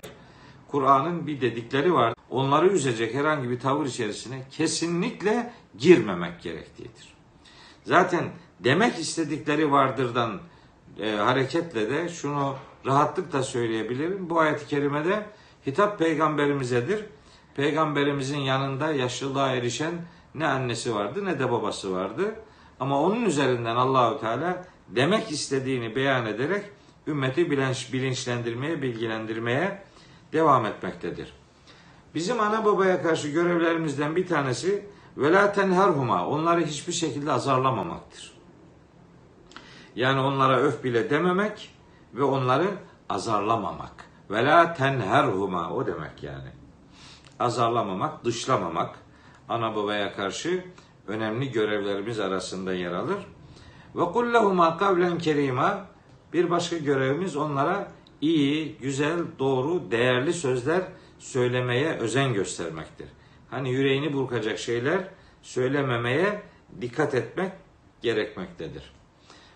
Kur'an'ın 0.74 1.26
bir 1.26 1.40
dedikleri 1.40 1.94
var. 1.94 2.14
Onları 2.30 2.66
üzecek 2.66 3.14
herhangi 3.14 3.50
bir 3.50 3.60
tavır 3.60 3.86
içerisine 3.86 4.42
kesinlikle 4.50 5.52
girmemek 5.78 6.42
gerektiğidir. 6.42 7.14
Zaten 7.84 8.24
demek 8.60 8.98
istedikleri 8.98 9.72
vardırdan 9.72 10.40
e, 11.00 11.10
hareketle 11.10 11.90
de 11.90 12.08
şunu 12.08 12.56
rahatlıkla 12.86 13.42
söyleyebilirim. 13.42 14.30
Bu 14.30 14.40
ayet-i 14.40 14.66
kerimede 14.66 15.26
hitap 15.66 15.98
peygamberimizedir. 15.98 17.04
Peygamberimizin 17.56 18.38
yanında 18.38 18.92
yaşlılığa 18.92 19.50
erişen 19.50 19.94
ne 20.34 20.46
annesi 20.46 20.94
vardı 20.94 21.24
ne 21.24 21.38
de 21.38 21.52
babası 21.52 21.92
vardı. 21.92 22.34
Ama 22.80 23.00
onun 23.00 23.24
üzerinden 23.24 23.76
Allahü 23.76 24.20
Teala 24.20 24.64
demek 24.88 25.30
istediğini 25.30 25.96
beyan 25.96 26.26
ederek 26.26 26.64
ümmeti 27.06 27.50
bilinç, 27.50 27.92
bilinçlendirmeye, 27.92 28.82
bilgilendirmeye 28.82 29.82
devam 30.34 30.66
etmektedir. 30.66 31.32
Bizim 32.14 32.40
ana 32.40 32.64
babaya 32.64 33.02
karşı 33.02 33.28
görevlerimizden 33.28 34.16
bir 34.16 34.26
tanesi 34.26 34.86
vela 35.16 35.52
tenherhuma 35.52 36.26
onları 36.26 36.64
hiçbir 36.64 36.92
şekilde 36.92 37.32
azarlamamaktır. 37.32 38.34
Yani 39.96 40.20
onlara 40.20 40.56
öf 40.56 40.84
bile 40.84 41.10
dememek 41.10 41.74
ve 42.14 42.22
onları 42.22 42.66
azarlamamak. 43.08 43.92
Vela 44.30 44.74
tenherhuma 44.74 45.70
o 45.70 45.86
demek 45.86 46.22
yani. 46.22 46.48
Azarlamamak, 47.38 48.24
dışlamamak 48.24 48.98
ana 49.48 49.76
babaya 49.76 50.12
karşı 50.12 50.64
önemli 51.06 51.52
görevlerimiz 51.52 52.20
arasında 52.20 52.74
yer 52.74 52.92
alır. 52.92 53.26
Ve 53.94 54.04
kullehuma 54.04 54.76
kavlen 54.76 55.18
kerima 55.18 55.86
bir 56.32 56.50
başka 56.50 56.76
görevimiz 56.76 57.36
onlara 57.36 57.88
iyi, 58.32 58.76
güzel, 58.80 59.18
doğru, 59.38 59.90
değerli 59.90 60.32
sözler 60.32 60.82
söylemeye 61.18 61.88
özen 61.88 62.34
göstermektir. 62.34 63.08
Hani 63.50 63.70
yüreğini 63.70 64.12
burkacak 64.12 64.58
şeyler 64.58 65.08
söylememeye 65.42 66.42
dikkat 66.80 67.14
etmek 67.14 67.52
gerekmektedir. 68.02 68.92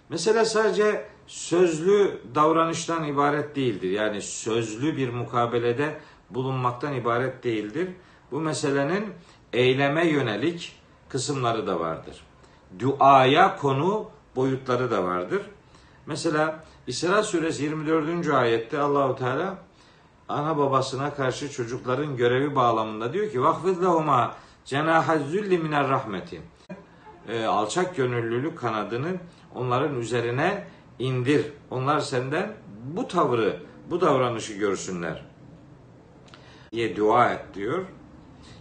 Mesela 0.08 0.44
sadece 0.44 1.04
sözlü 1.26 2.18
davranıştan 2.34 3.04
ibaret 3.04 3.56
değildir. 3.56 3.90
Yani 3.90 4.22
sözlü 4.22 4.96
bir 4.96 5.08
mukabelede 5.08 5.98
bulunmaktan 6.30 6.94
ibaret 6.94 7.44
değildir. 7.44 7.88
Bu 8.30 8.40
meselenin 8.40 9.06
eyleme 9.52 10.08
yönelik 10.08 10.76
kısımları 11.08 11.66
da 11.66 11.80
vardır. 11.80 12.20
Duaya 12.78 13.56
konu 13.56 14.10
boyutları 14.36 14.90
da 14.90 15.04
vardır. 15.04 15.42
Mesela 16.06 16.64
İsra 16.88 17.22
suresi 17.22 17.64
24. 17.64 18.28
ayette 18.28 18.78
Allahu 18.78 19.16
Teala 19.16 19.58
ana 20.28 20.58
babasına 20.58 21.14
karşı 21.14 21.52
çocukların 21.52 22.16
görevi 22.16 22.54
bağlamında 22.54 23.12
diyor 23.12 23.30
ki 23.30 23.42
vakfid 23.42 23.82
lehuma 23.82 24.34
cenaha 24.64 25.18
zülli 25.18 25.58
miner 25.58 25.88
rahmeti. 25.88 26.42
E, 27.28 27.44
alçak 27.44 27.96
gönüllülük 27.96 28.58
kanadını 28.58 29.08
onların 29.54 30.00
üzerine 30.00 30.64
indir. 30.98 31.46
Onlar 31.70 32.00
senden 32.00 32.52
bu 32.84 33.08
tavrı, 33.08 33.62
bu 33.90 34.00
davranışı 34.00 34.52
görsünler 34.52 35.24
diye 36.72 36.96
dua 36.96 37.30
et 37.30 37.44
diyor. 37.54 37.84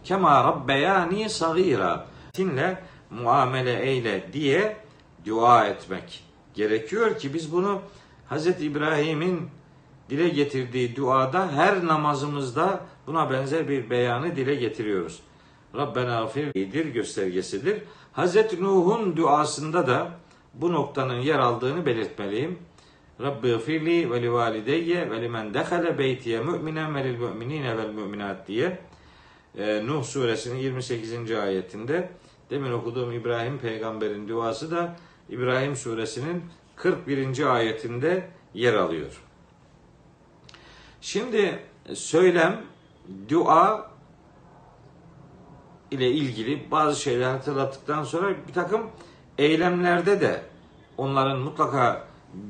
Kema 0.03 0.43
rabbeyani 0.43 1.29
sagira. 1.29 2.07
Tinle 2.33 2.83
muamele 3.09 3.79
eyle 3.79 4.33
diye 4.33 4.77
dua 5.25 5.65
etmek 5.65 6.23
gerekiyor 6.53 7.17
ki 7.17 7.33
biz 7.33 7.51
bunu 7.51 7.81
Hz. 8.29 8.47
İbrahim'in 8.47 9.49
dile 10.09 10.29
getirdiği 10.29 10.95
duada 10.95 11.51
her 11.51 11.85
namazımızda 11.85 12.81
buna 13.07 13.31
benzer 13.31 13.69
bir 13.69 13.89
beyanı 13.89 14.35
dile 14.35 14.55
getiriyoruz. 14.55 15.19
Rabbena 15.75 16.21
afirdir 16.21 16.85
göstergesidir. 16.85 17.81
Hz. 18.13 18.59
Nuh'un 18.59 19.17
duasında 19.17 19.87
da 19.87 20.11
bu 20.53 20.73
noktanın 20.73 21.19
yer 21.19 21.39
aldığını 21.39 21.85
belirtmeliyim. 21.85 22.59
Rabbi 23.21 23.53
gfirli 23.53 24.11
ve 24.11 24.21
li 24.21 24.33
valideyye 24.33 25.11
ve 25.11 25.21
limen 25.21 25.53
dehale 25.53 25.97
beytiye 25.97 26.39
mu'minen 26.39 26.95
ve 26.95 27.03
lil 27.03 27.19
mu'minine 27.19 27.77
vel 27.77 27.91
mu'minat 27.91 28.47
diye 28.47 28.79
e, 29.57 29.87
Nuh 29.87 30.03
suresinin 30.03 30.57
28. 30.57 31.31
ayetinde 31.31 32.09
demin 32.49 32.71
okuduğum 32.71 33.11
İbrahim 33.11 33.57
peygamberin 33.57 34.27
duası 34.27 34.71
da 34.71 34.95
İbrahim 35.29 35.75
suresinin 35.75 36.43
41. 36.77 37.55
ayetinde 37.55 38.29
yer 38.53 38.73
alıyor. 38.73 39.21
Şimdi 41.01 41.59
söylem, 41.93 42.61
dua 43.29 43.91
ile 45.91 46.11
ilgili 46.11 46.71
bazı 46.71 47.01
şeyler 47.01 47.31
hatırlattıktan 47.31 48.03
sonra 48.03 48.35
bir 48.47 48.53
takım 48.53 48.81
eylemlerde 49.37 50.21
de 50.21 50.41
onların 50.97 51.39
mutlaka 51.39 52.07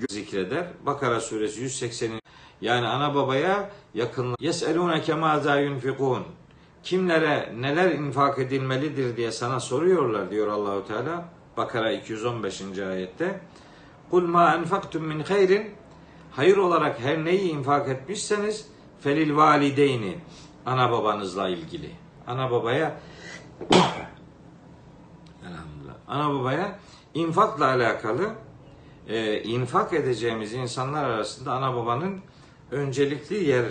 zikreder. 0.09 0.67
Bakara 0.85 1.21
suresi 1.21 1.61
180. 1.61 2.11
Yani 2.61 2.87
ana 2.87 3.15
babaya 3.15 3.69
yakın. 3.93 4.35
Yeselûneke 4.39 5.13
mâzâ 5.13 5.59
yunfikûn. 5.59 6.23
Kimlere 6.83 7.53
neler 7.59 7.91
infak 7.91 8.39
edilmelidir 8.39 9.17
diye 9.17 9.31
sana 9.31 9.59
soruyorlar 9.59 10.31
diyor 10.31 10.47
Allahu 10.47 10.87
Teala. 10.87 11.25
Bakara 11.57 11.91
215. 11.91 12.61
ayette. 12.79 13.41
Kul 14.11 14.27
ma 14.27 14.55
enfaktum 14.55 15.03
min 15.03 15.19
hayrin 15.19 15.71
hayır 16.31 16.57
olarak 16.57 16.99
her 16.99 17.25
neyi 17.25 17.51
infak 17.51 17.89
etmişseniz 17.89 18.67
felil 18.99 19.35
valideyni 19.35 20.17
ana 20.65 20.91
babanızla 20.91 21.49
ilgili. 21.49 21.91
Ana 22.27 22.51
babaya 22.51 22.99
elhamdülillah. 25.45 25.95
Ana 26.07 26.33
babaya 26.33 26.79
infakla 27.13 27.65
alakalı 27.65 28.31
e, 29.07 29.41
infak 29.43 29.93
edeceğimiz 29.93 30.53
insanlar 30.53 31.03
arasında 31.03 31.51
ana 31.51 31.75
babanın 31.75 32.21
öncelikli 32.71 33.49
yer 33.49 33.65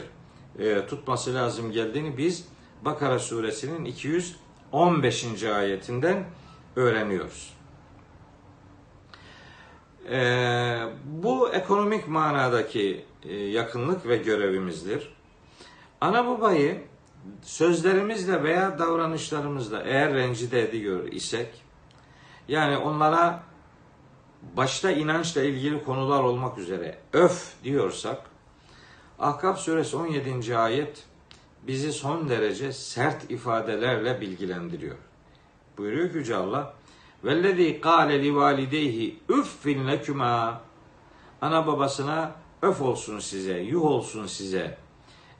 e, 0.59 0.87
tutması 0.87 1.35
lazım 1.35 1.73
geldiğini 1.73 2.19
biz 2.19 2.49
Bakara 2.85 3.19
suresinin 3.19 3.85
215. 3.85 5.45
ayetinden 5.45 6.25
öğreniyoruz. 6.77 7.56
E, 10.11 10.79
bu 11.05 11.49
ekonomik 11.53 12.09
manadaki 12.09 13.05
e, 13.25 13.35
yakınlık 13.35 14.07
ve 14.09 14.17
görevimizdir. 14.17 15.17
Ana 16.01 16.27
babayı 16.27 16.83
sözlerimizle 17.43 18.43
veya 18.43 18.79
davranışlarımızla 18.79 19.83
eğer 19.83 20.15
rencide 20.15 20.63
ediyor 20.63 21.13
isek, 21.13 21.63
yani 22.49 22.77
onlara 22.77 23.43
başta 24.57 24.91
inançla 24.91 25.43
ilgili 25.43 25.85
konular 25.85 26.23
olmak 26.23 26.59
üzere 26.59 26.99
öf 27.13 27.53
diyorsak, 27.65 28.23
Ahkaf 29.19 29.59
suresi 29.59 29.97
17. 29.97 30.57
ayet 30.59 31.05
bizi 31.63 31.93
son 31.93 32.29
derece 32.29 32.73
sert 32.73 33.31
ifadelerle 33.31 34.21
bilgilendiriyor. 34.21 34.97
Buyuruyor 35.79 36.15
Yüce 36.15 36.37
Allah, 36.37 36.75
Vellezî 37.27 37.81
kâle 37.81 38.23
li 38.23 38.37
valideyhi 38.37 39.17
üffin 39.29 39.89
lekümâ 39.89 40.61
Ana 41.41 41.67
babasına 41.67 42.35
öf 42.63 42.83
olsun 42.83 43.19
size, 43.19 43.59
yuh 43.59 43.85
olsun 43.85 44.27
size. 44.27 44.79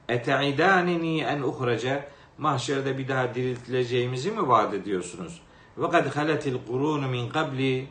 Ete'idânini 0.09 1.21
en 1.21 1.41
uhrece 1.41 2.07
mahşerde 2.37 2.97
bir 2.97 3.07
daha 3.07 3.35
diriltileceğimizi 3.35 4.31
mi 4.31 4.47
vaat 4.47 4.73
ediyorsunuz? 4.73 5.41
Ve 5.77 5.89
kad 5.89 6.15
haletil 6.15 6.57
kurunu 6.67 7.07
min 7.07 7.29
kabli 7.29 7.87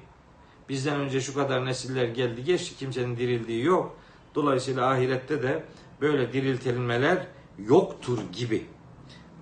bizden 0.68 1.00
önce 1.00 1.20
şu 1.20 1.34
kadar 1.34 1.66
nesiller 1.66 2.08
geldi 2.08 2.44
geçti 2.44 2.76
kimsenin 2.78 3.16
dirildiği 3.16 3.64
yok. 3.64 3.96
Dolayısıyla 4.34 4.90
ahirette 4.90 5.42
de 5.42 5.64
böyle 6.00 6.32
diriltilmeler 6.32 7.26
yoktur 7.58 8.18
gibi. 8.32 8.66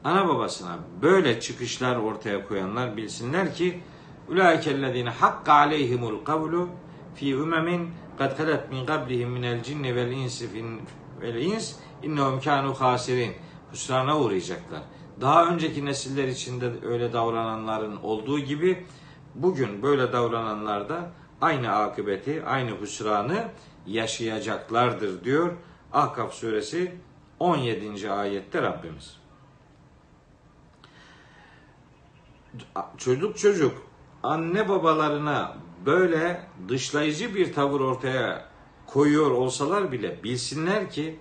Ana 0.05 0.29
babasına 0.29 0.79
böyle 1.03 1.41
çıkışlar 1.41 1.97
ortaya 1.97 2.49
koyanlar 2.49 2.97
bilsinler 2.97 3.55
ki 3.55 3.81
Ulaikellezine 4.29 5.11
hakka 5.11 5.53
aleyhimul 5.53 6.25
kavlu 6.25 6.69
fi 7.15 7.33
ümemin 7.33 7.91
kad 8.19 8.39
halet 8.39 8.71
min 8.71 8.87
qablihim 8.87 9.31
minel 9.31 9.63
cinni 9.63 9.97
vel 9.97 10.13
insi 10.13 10.49
fin 10.49 10.81
vel 11.21 11.35
ins 11.35 11.77
innehum 12.03 12.41
kanu 12.41 12.75
hasirin. 12.75 13.33
Hüsrana 13.73 14.21
uğrayacaklar. 14.21 14.83
daha 15.21 15.47
önceki 15.47 15.85
nesiller 15.85 16.29
içinde 16.29 16.73
öyle 16.87 17.13
davrananların 17.13 17.97
olduğu 17.97 18.39
gibi 18.39 18.87
bugün 19.35 19.83
böyle 19.83 20.13
davrananlar 20.13 20.89
da 20.89 21.11
aynı 21.41 21.73
akıbeti, 21.73 22.45
aynı 22.45 22.81
hüsranı 22.81 23.49
yaşayacaklardır 23.87 25.25
diyor 25.25 25.53
Ahkaf 25.93 26.35
suresi 26.35 26.95
17. 27.39 28.11
ayette 28.11 28.63
Rabbimiz. 28.63 29.21
Çocuk 32.97 33.39
çocuk 33.39 33.83
anne 34.25 34.69
babalarına 34.69 35.57
böyle 35.87 36.41
dışlayıcı 36.69 37.35
bir 37.35 37.53
tavır 37.53 37.81
ortaya 37.81 38.45
koyuyor 38.87 39.31
olsalar 39.31 39.93
bile 39.93 40.25
bilsinler 40.25 40.91
ki 40.91 41.19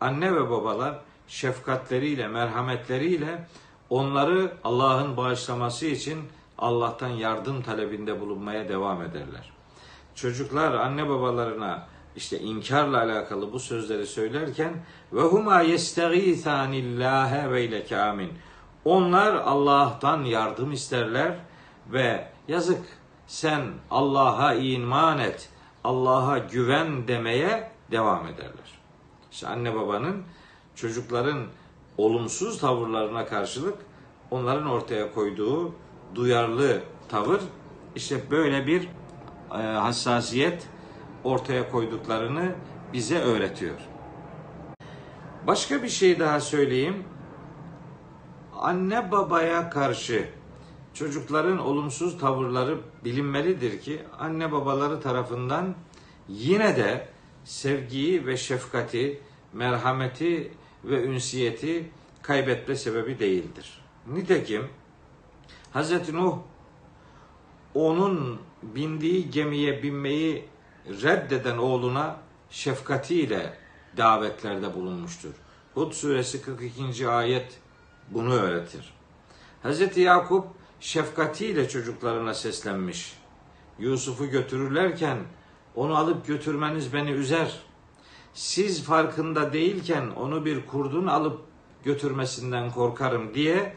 anne 0.00 0.34
ve 0.34 0.50
babalar 0.50 0.98
şefkatleriyle, 1.28 2.28
merhametleriyle 2.28 3.46
onları 3.90 4.52
Allah'ın 4.64 5.16
bağışlaması 5.16 5.86
için 5.86 6.18
Allah'tan 6.58 7.08
yardım 7.08 7.62
talebinde 7.62 8.20
bulunmaya 8.20 8.68
devam 8.68 9.02
ederler. 9.02 9.52
Çocuklar 10.14 10.74
anne 10.74 11.08
babalarına 11.08 11.86
işte 12.16 12.40
inkarla 12.40 12.98
alakalı 12.98 13.52
bu 13.52 13.60
sözleri 13.60 14.06
söylerken 14.06 14.72
ve 15.12 15.20
huma 15.20 15.60
yestagîthânillâhe 15.60 17.50
veyleke 17.50 17.98
amin. 17.98 18.32
Onlar 18.84 19.34
Allah'tan 19.34 20.24
yardım 20.24 20.72
isterler 20.72 21.36
ve 21.92 22.30
yazık 22.50 22.82
sen 23.26 23.60
Allah'a 23.90 24.54
iman 24.54 25.18
et, 25.18 25.48
Allah'a 25.84 26.38
güven 26.38 27.08
demeye 27.08 27.70
devam 27.90 28.26
ederler. 28.26 28.80
İşte 29.32 29.48
anne 29.48 29.74
babanın 29.74 30.22
çocukların 30.74 31.46
olumsuz 31.98 32.60
tavırlarına 32.60 33.26
karşılık 33.26 33.78
onların 34.30 34.66
ortaya 34.66 35.14
koyduğu 35.14 35.72
duyarlı 36.14 36.80
tavır 37.08 37.40
işte 37.94 38.30
böyle 38.30 38.66
bir 38.66 38.88
e, 39.52 39.56
hassasiyet 39.56 40.68
ortaya 41.24 41.70
koyduklarını 41.70 42.54
bize 42.92 43.18
öğretiyor. 43.18 43.78
Başka 45.46 45.82
bir 45.82 45.88
şey 45.88 46.18
daha 46.18 46.40
söyleyeyim. 46.40 47.04
Anne 48.56 49.12
babaya 49.12 49.70
karşı 49.70 50.39
çocukların 50.94 51.58
olumsuz 51.58 52.18
tavırları 52.18 52.78
bilinmelidir 53.04 53.80
ki 53.80 54.02
anne 54.18 54.52
babaları 54.52 55.00
tarafından 55.00 55.74
yine 56.28 56.76
de 56.76 57.08
sevgiyi 57.44 58.26
ve 58.26 58.36
şefkati, 58.36 59.20
merhameti 59.52 60.52
ve 60.84 61.04
ünsiyeti 61.04 61.90
kaybetme 62.22 62.76
sebebi 62.76 63.18
değildir. 63.18 63.82
Nitekim 64.06 64.68
Hz. 65.74 66.12
Nuh 66.12 66.38
onun 67.74 68.40
bindiği 68.62 69.30
gemiye 69.30 69.82
binmeyi 69.82 70.48
reddeden 70.86 71.58
oğluna 71.58 72.16
şefkatiyle 72.50 73.58
davetlerde 73.96 74.74
bulunmuştur. 74.74 75.34
Hud 75.74 75.92
suresi 75.92 76.42
42. 76.42 77.08
ayet 77.08 77.58
bunu 78.10 78.34
öğretir. 78.34 78.94
Hz. 79.64 79.96
Yakup 79.96 80.46
şefkatiyle 80.80 81.68
çocuklarına 81.68 82.34
seslenmiş. 82.34 83.16
Yusuf'u 83.78 84.30
götürürlerken 84.30 85.18
onu 85.74 85.96
alıp 85.96 86.26
götürmeniz 86.26 86.92
beni 86.92 87.10
üzer. 87.10 87.60
Siz 88.34 88.84
farkında 88.84 89.52
değilken 89.52 90.08
onu 90.16 90.44
bir 90.44 90.66
kurdun 90.66 91.06
alıp 91.06 91.40
götürmesinden 91.84 92.70
korkarım 92.70 93.34
diye 93.34 93.76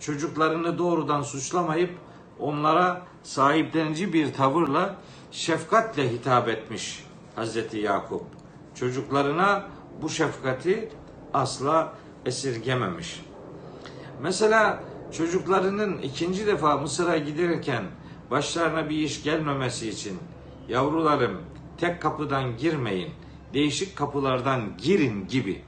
çocuklarını 0.00 0.78
doğrudan 0.78 1.22
suçlamayıp 1.22 1.90
onlara 2.38 3.02
sahiplenici 3.22 4.12
bir 4.12 4.32
tavırla 4.32 4.96
şefkatle 5.30 6.12
hitap 6.12 6.48
etmiş 6.48 7.04
Hazreti 7.36 7.78
Yakup. 7.78 8.22
Çocuklarına 8.74 9.66
bu 10.02 10.08
şefkati 10.08 10.88
asla 11.34 11.92
esirgememiş. 12.26 13.24
Mesela 14.22 14.82
çocuklarının 15.16 15.98
ikinci 15.98 16.46
defa 16.46 16.76
Mısır'a 16.76 17.18
giderken 17.18 17.84
başlarına 18.30 18.88
bir 18.88 18.96
iş 18.98 19.22
gelmemesi 19.22 19.88
için 19.88 20.18
yavrularım 20.68 21.42
tek 21.78 22.02
kapıdan 22.02 22.56
girmeyin, 22.56 23.10
değişik 23.54 23.96
kapılardan 23.96 24.76
girin 24.76 25.26
gibi 25.28 25.62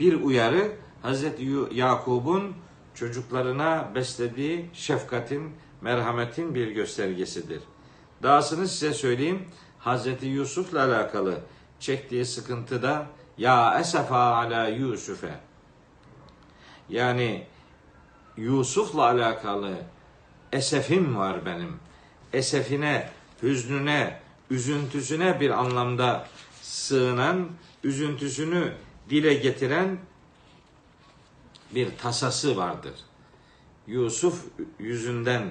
bir 0.00 0.22
uyarı 0.22 0.72
Hazreti 1.02 1.48
Yakub'un 1.72 2.54
çocuklarına 2.94 3.92
beslediği 3.94 4.70
şefkatin, 4.72 5.52
merhametin 5.80 6.54
bir 6.54 6.68
göstergesidir. 6.68 7.62
Dahasını 8.22 8.68
size 8.68 8.94
söyleyeyim. 8.94 9.44
Hazreti 9.78 10.26
Yusuf'la 10.26 10.84
alakalı 10.84 11.40
çektiği 11.80 12.24
sıkıntıda 12.24 13.06
ya 13.38 13.80
esefa 13.80 14.36
ala 14.36 14.68
Yusuf'e 14.68 15.40
yani 16.88 17.46
Yusuf'la 18.38 19.02
alakalı 19.02 19.76
esefim 20.52 21.16
var 21.16 21.46
benim. 21.46 21.76
Esefine, 22.32 23.10
hüznüne, 23.42 24.20
üzüntüsüne 24.50 25.40
bir 25.40 25.50
anlamda 25.50 26.26
sığınan, 26.62 27.48
üzüntüsünü 27.84 28.72
dile 29.10 29.34
getiren 29.34 29.98
bir 31.74 31.96
tasası 31.96 32.56
vardır. 32.56 32.94
Yusuf 33.86 34.44
yüzünden 34.78 35.42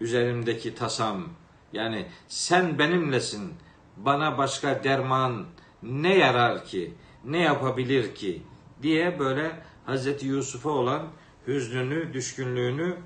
üzerimdeki 0.00 0.74
tasam 0.74 1.28
yani 1.72 2.06
sen 2.28 2.78
benimlesin 2.78 3.54
bana 3.96 4.38
başka 4.38 4.84
derman 4.84 5.46
ne 5.82 6.14
yarar 6.14 6.64
ki 6.64 6.94
ne 7.24 7.38
yapabilir 7.38 8.14
ki 8.14 8.42
diye 8.82 9.18
böyle 9.18 9.62
Hazreti 9.86 10.26
Yusuf'a 10.26 10.70
olan 10.70 11.02
hüznünü, 11.46 12.12
düşkünlüğünü 12.12 12.96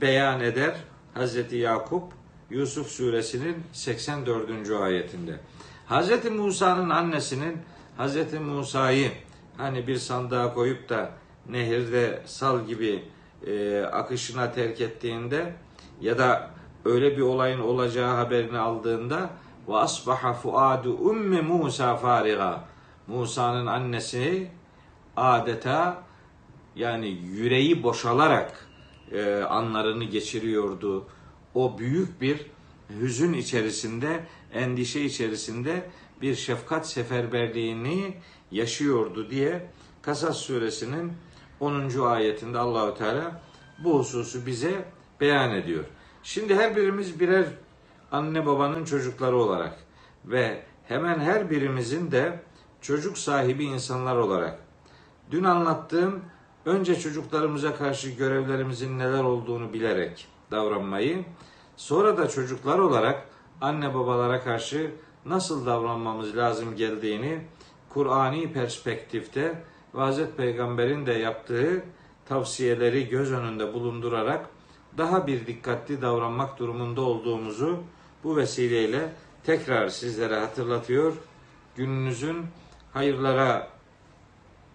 beyan 0.00 0.40
eder 0.40 0.74
Hazreti 1.14 1.56
Yakup 1.56 2.02
Yusuf 2.50 2.86
suresinin 2.88 3.56
84. 3.72 4.70
ayetinde. 4.70 5.40
Hazreti 5.86 6.30
Musa'nın 6.30 6.90
annesinin 6.90 7.58
Hazreti 7.96 8.38
Musa'yı 8.38 9.10
hani 9.56 9.86
bir 9.86 9.96
sandığa 9.96 10.54
koyup 10.54 10.88
da 10.88 11.10
nehirde 11.48 12.22
sal 12.26 12.66
gibi 12.66 13.04
e, 13.46 13.80
akışına 13.80 14.52
terk 14.52 14.80
ettiğinde 14.80 15.52
ya 16.00 16.18
da 16.18 16.50
öyle 16.84 17.16
bir 17.16 17.22
olayın 17.22 17.60
olacağı 17.60 18.14
haberini 18.14 18.58
aldığında 18.58 19.30
ve 19.68 19.76
asbaha 19.76 20.32
fuadu 20.32 20.94
ummi 20.94 21.42
Musa 21.42 21.96
fariga 21.96 22.64
Musa'nın 23.06 23.66
annesi 23.66 24.48
adeta 25.16 26.02
yani 26.76 27.08
yüreği 27.08 27.82
boşalarak 27.82 28.66
e, 29.12 29.34
anlarını 29.34 30.04
geçiriyordu. 30.04 31.06
O 31.54 31.78
büyük 31.78 32.20
bir 32.20 32.46
hüzün 33.00 33.32
içerisinde, 33.32 34.24
endişe 34.52 35.00
içerisinde 35.00 35.90
bir 36.22 36.34
şefkat 36.34 36.88
seferberliğini 36.88 38.14
yaşıyordu 38.50 39.30
diye 39.30 39.66
Kasas 40.02 40.36
suresinin 40.36 41.12
10. 41.60 42.04
ayetinde 42.04 42.58
Allahü 42.58 42.98
Teala 42.98 43.42
bu 43.84 43.98
hususu 43.98 44.46
bize 44.46 44.84
beyan 45.20 45.50
ediyor. 45.50 45.84
Şimdi 46.22 46.54
her 46.54 46.76
birimiz 46.76 47.20
birer 47.20 47.46
anne 48.12 48.46
babanın 48.46 48.84
çocukları 48.84 49.36
olarak 49.36 49.78
ve 50.24 50.62
hemen 50.84 51.20
her 51.20 51.50
birimizin 51.50 52.10
de 52.10 52.40
çocuk 52.80 53.18
sahibi 53.18 53.64
insanlar 53.64 54.16
olarak 54.16 54.58
dün 55.30 55.44
anlattığım 55.44 56.22
önce 56.66 57.00
çocuklarımıza 57.00 57.74
karşı 57.74 58.10
görevlerimizin 58.10 58.98
neler 58.98 59.24
olduğunu 59.24 59.72
bilerek 59.72 60.26
davranmayı, 60.50 61.24
sonra 61.76 62.16
da 62.16 62.28
çocuklar 62.28 62.78
olarak 62.78 63.26
anne 63.60 63.94
babalara 63.94 64.40
karşı 64.40 64.90
nasıl 65.26 65.66
davranmamız 65.66 66.36
lazım 66.36 66.76
geldiğini 66.76 67.40
Kur'ani 67.88 68.52
perspektifte 68.52 69.62
ve 69.94 70.00
Hazreti 70.00 70.36
Peygamber'in 70.36 71.06
de 71.06 71.12
yaptığı 71.12 71.84
tavsiyeleri 72.26 73.08
göz 73.08 73.32
önünde 73.32 73.74
bulundurarak 73.74 74.46
daha 74.98 75.26
bir 75.26 75.46
dikkatli 75.46 76.02
davranmak 76.02 76.58
durumunda 76.58 77.00
olduğumuzu 77.00 77.78
bu 78.24 78.36
vesileyle 78.36 79.12
tekrar 79.44 79.88
sizlere 79.88 80.38
hatırlatıyor. 80.38 81.12
Gününüzün 81.76 82.46
hayırlara 82.92 83.68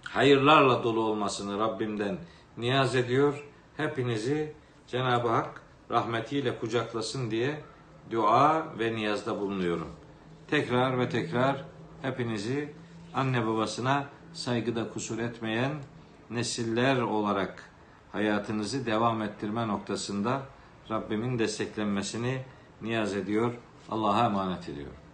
hayırlarla 0.09 0.83
dolu 0.83 1.01
olmasını 1.01 1.59
Rabbimden 1.59 2.17
niyaz 2.57 2.95
ediyor. 2.95 3.43
Hepinizi 3.77 4.53
Cenab-ı 4.87 5.27
Hak 5.27 5.61
rahmetiyle 5.91 6.59
kucaklasın 6.59 7.31
diye 7.31 7.61
dua 8.11 8.65
ve 8.79 8.95
niyazda 8.95 9.39
bulunuyorum. 9.39 9.87
Tekrar 10.47 10.99
ve 10.99 11.09
tekrar 11.09 11.65
hepinizi 12.01 12.73
anne 13.13 13.47
babasına 13.47 14.05
saygıda 14.33 14.89
kusur 14.89 15.19
etmeyen 15.19 15.71
nesiller 16.29 17.01
olarak 17.01 17.69
hayatınızı 18.11 18.85
devam 18.85 19.21
ettirme 19.21 19.67
noktasında 19.67 20.41
Rabbimin 20.89 21.39
desteklenmesini 21.39 22.41
niyaz 22.81 23.15
ediyor. 23.15 23.53
Allah'a 23.89 24.25
emanet 24.25 24.69
ediyorum. 24.69 25.06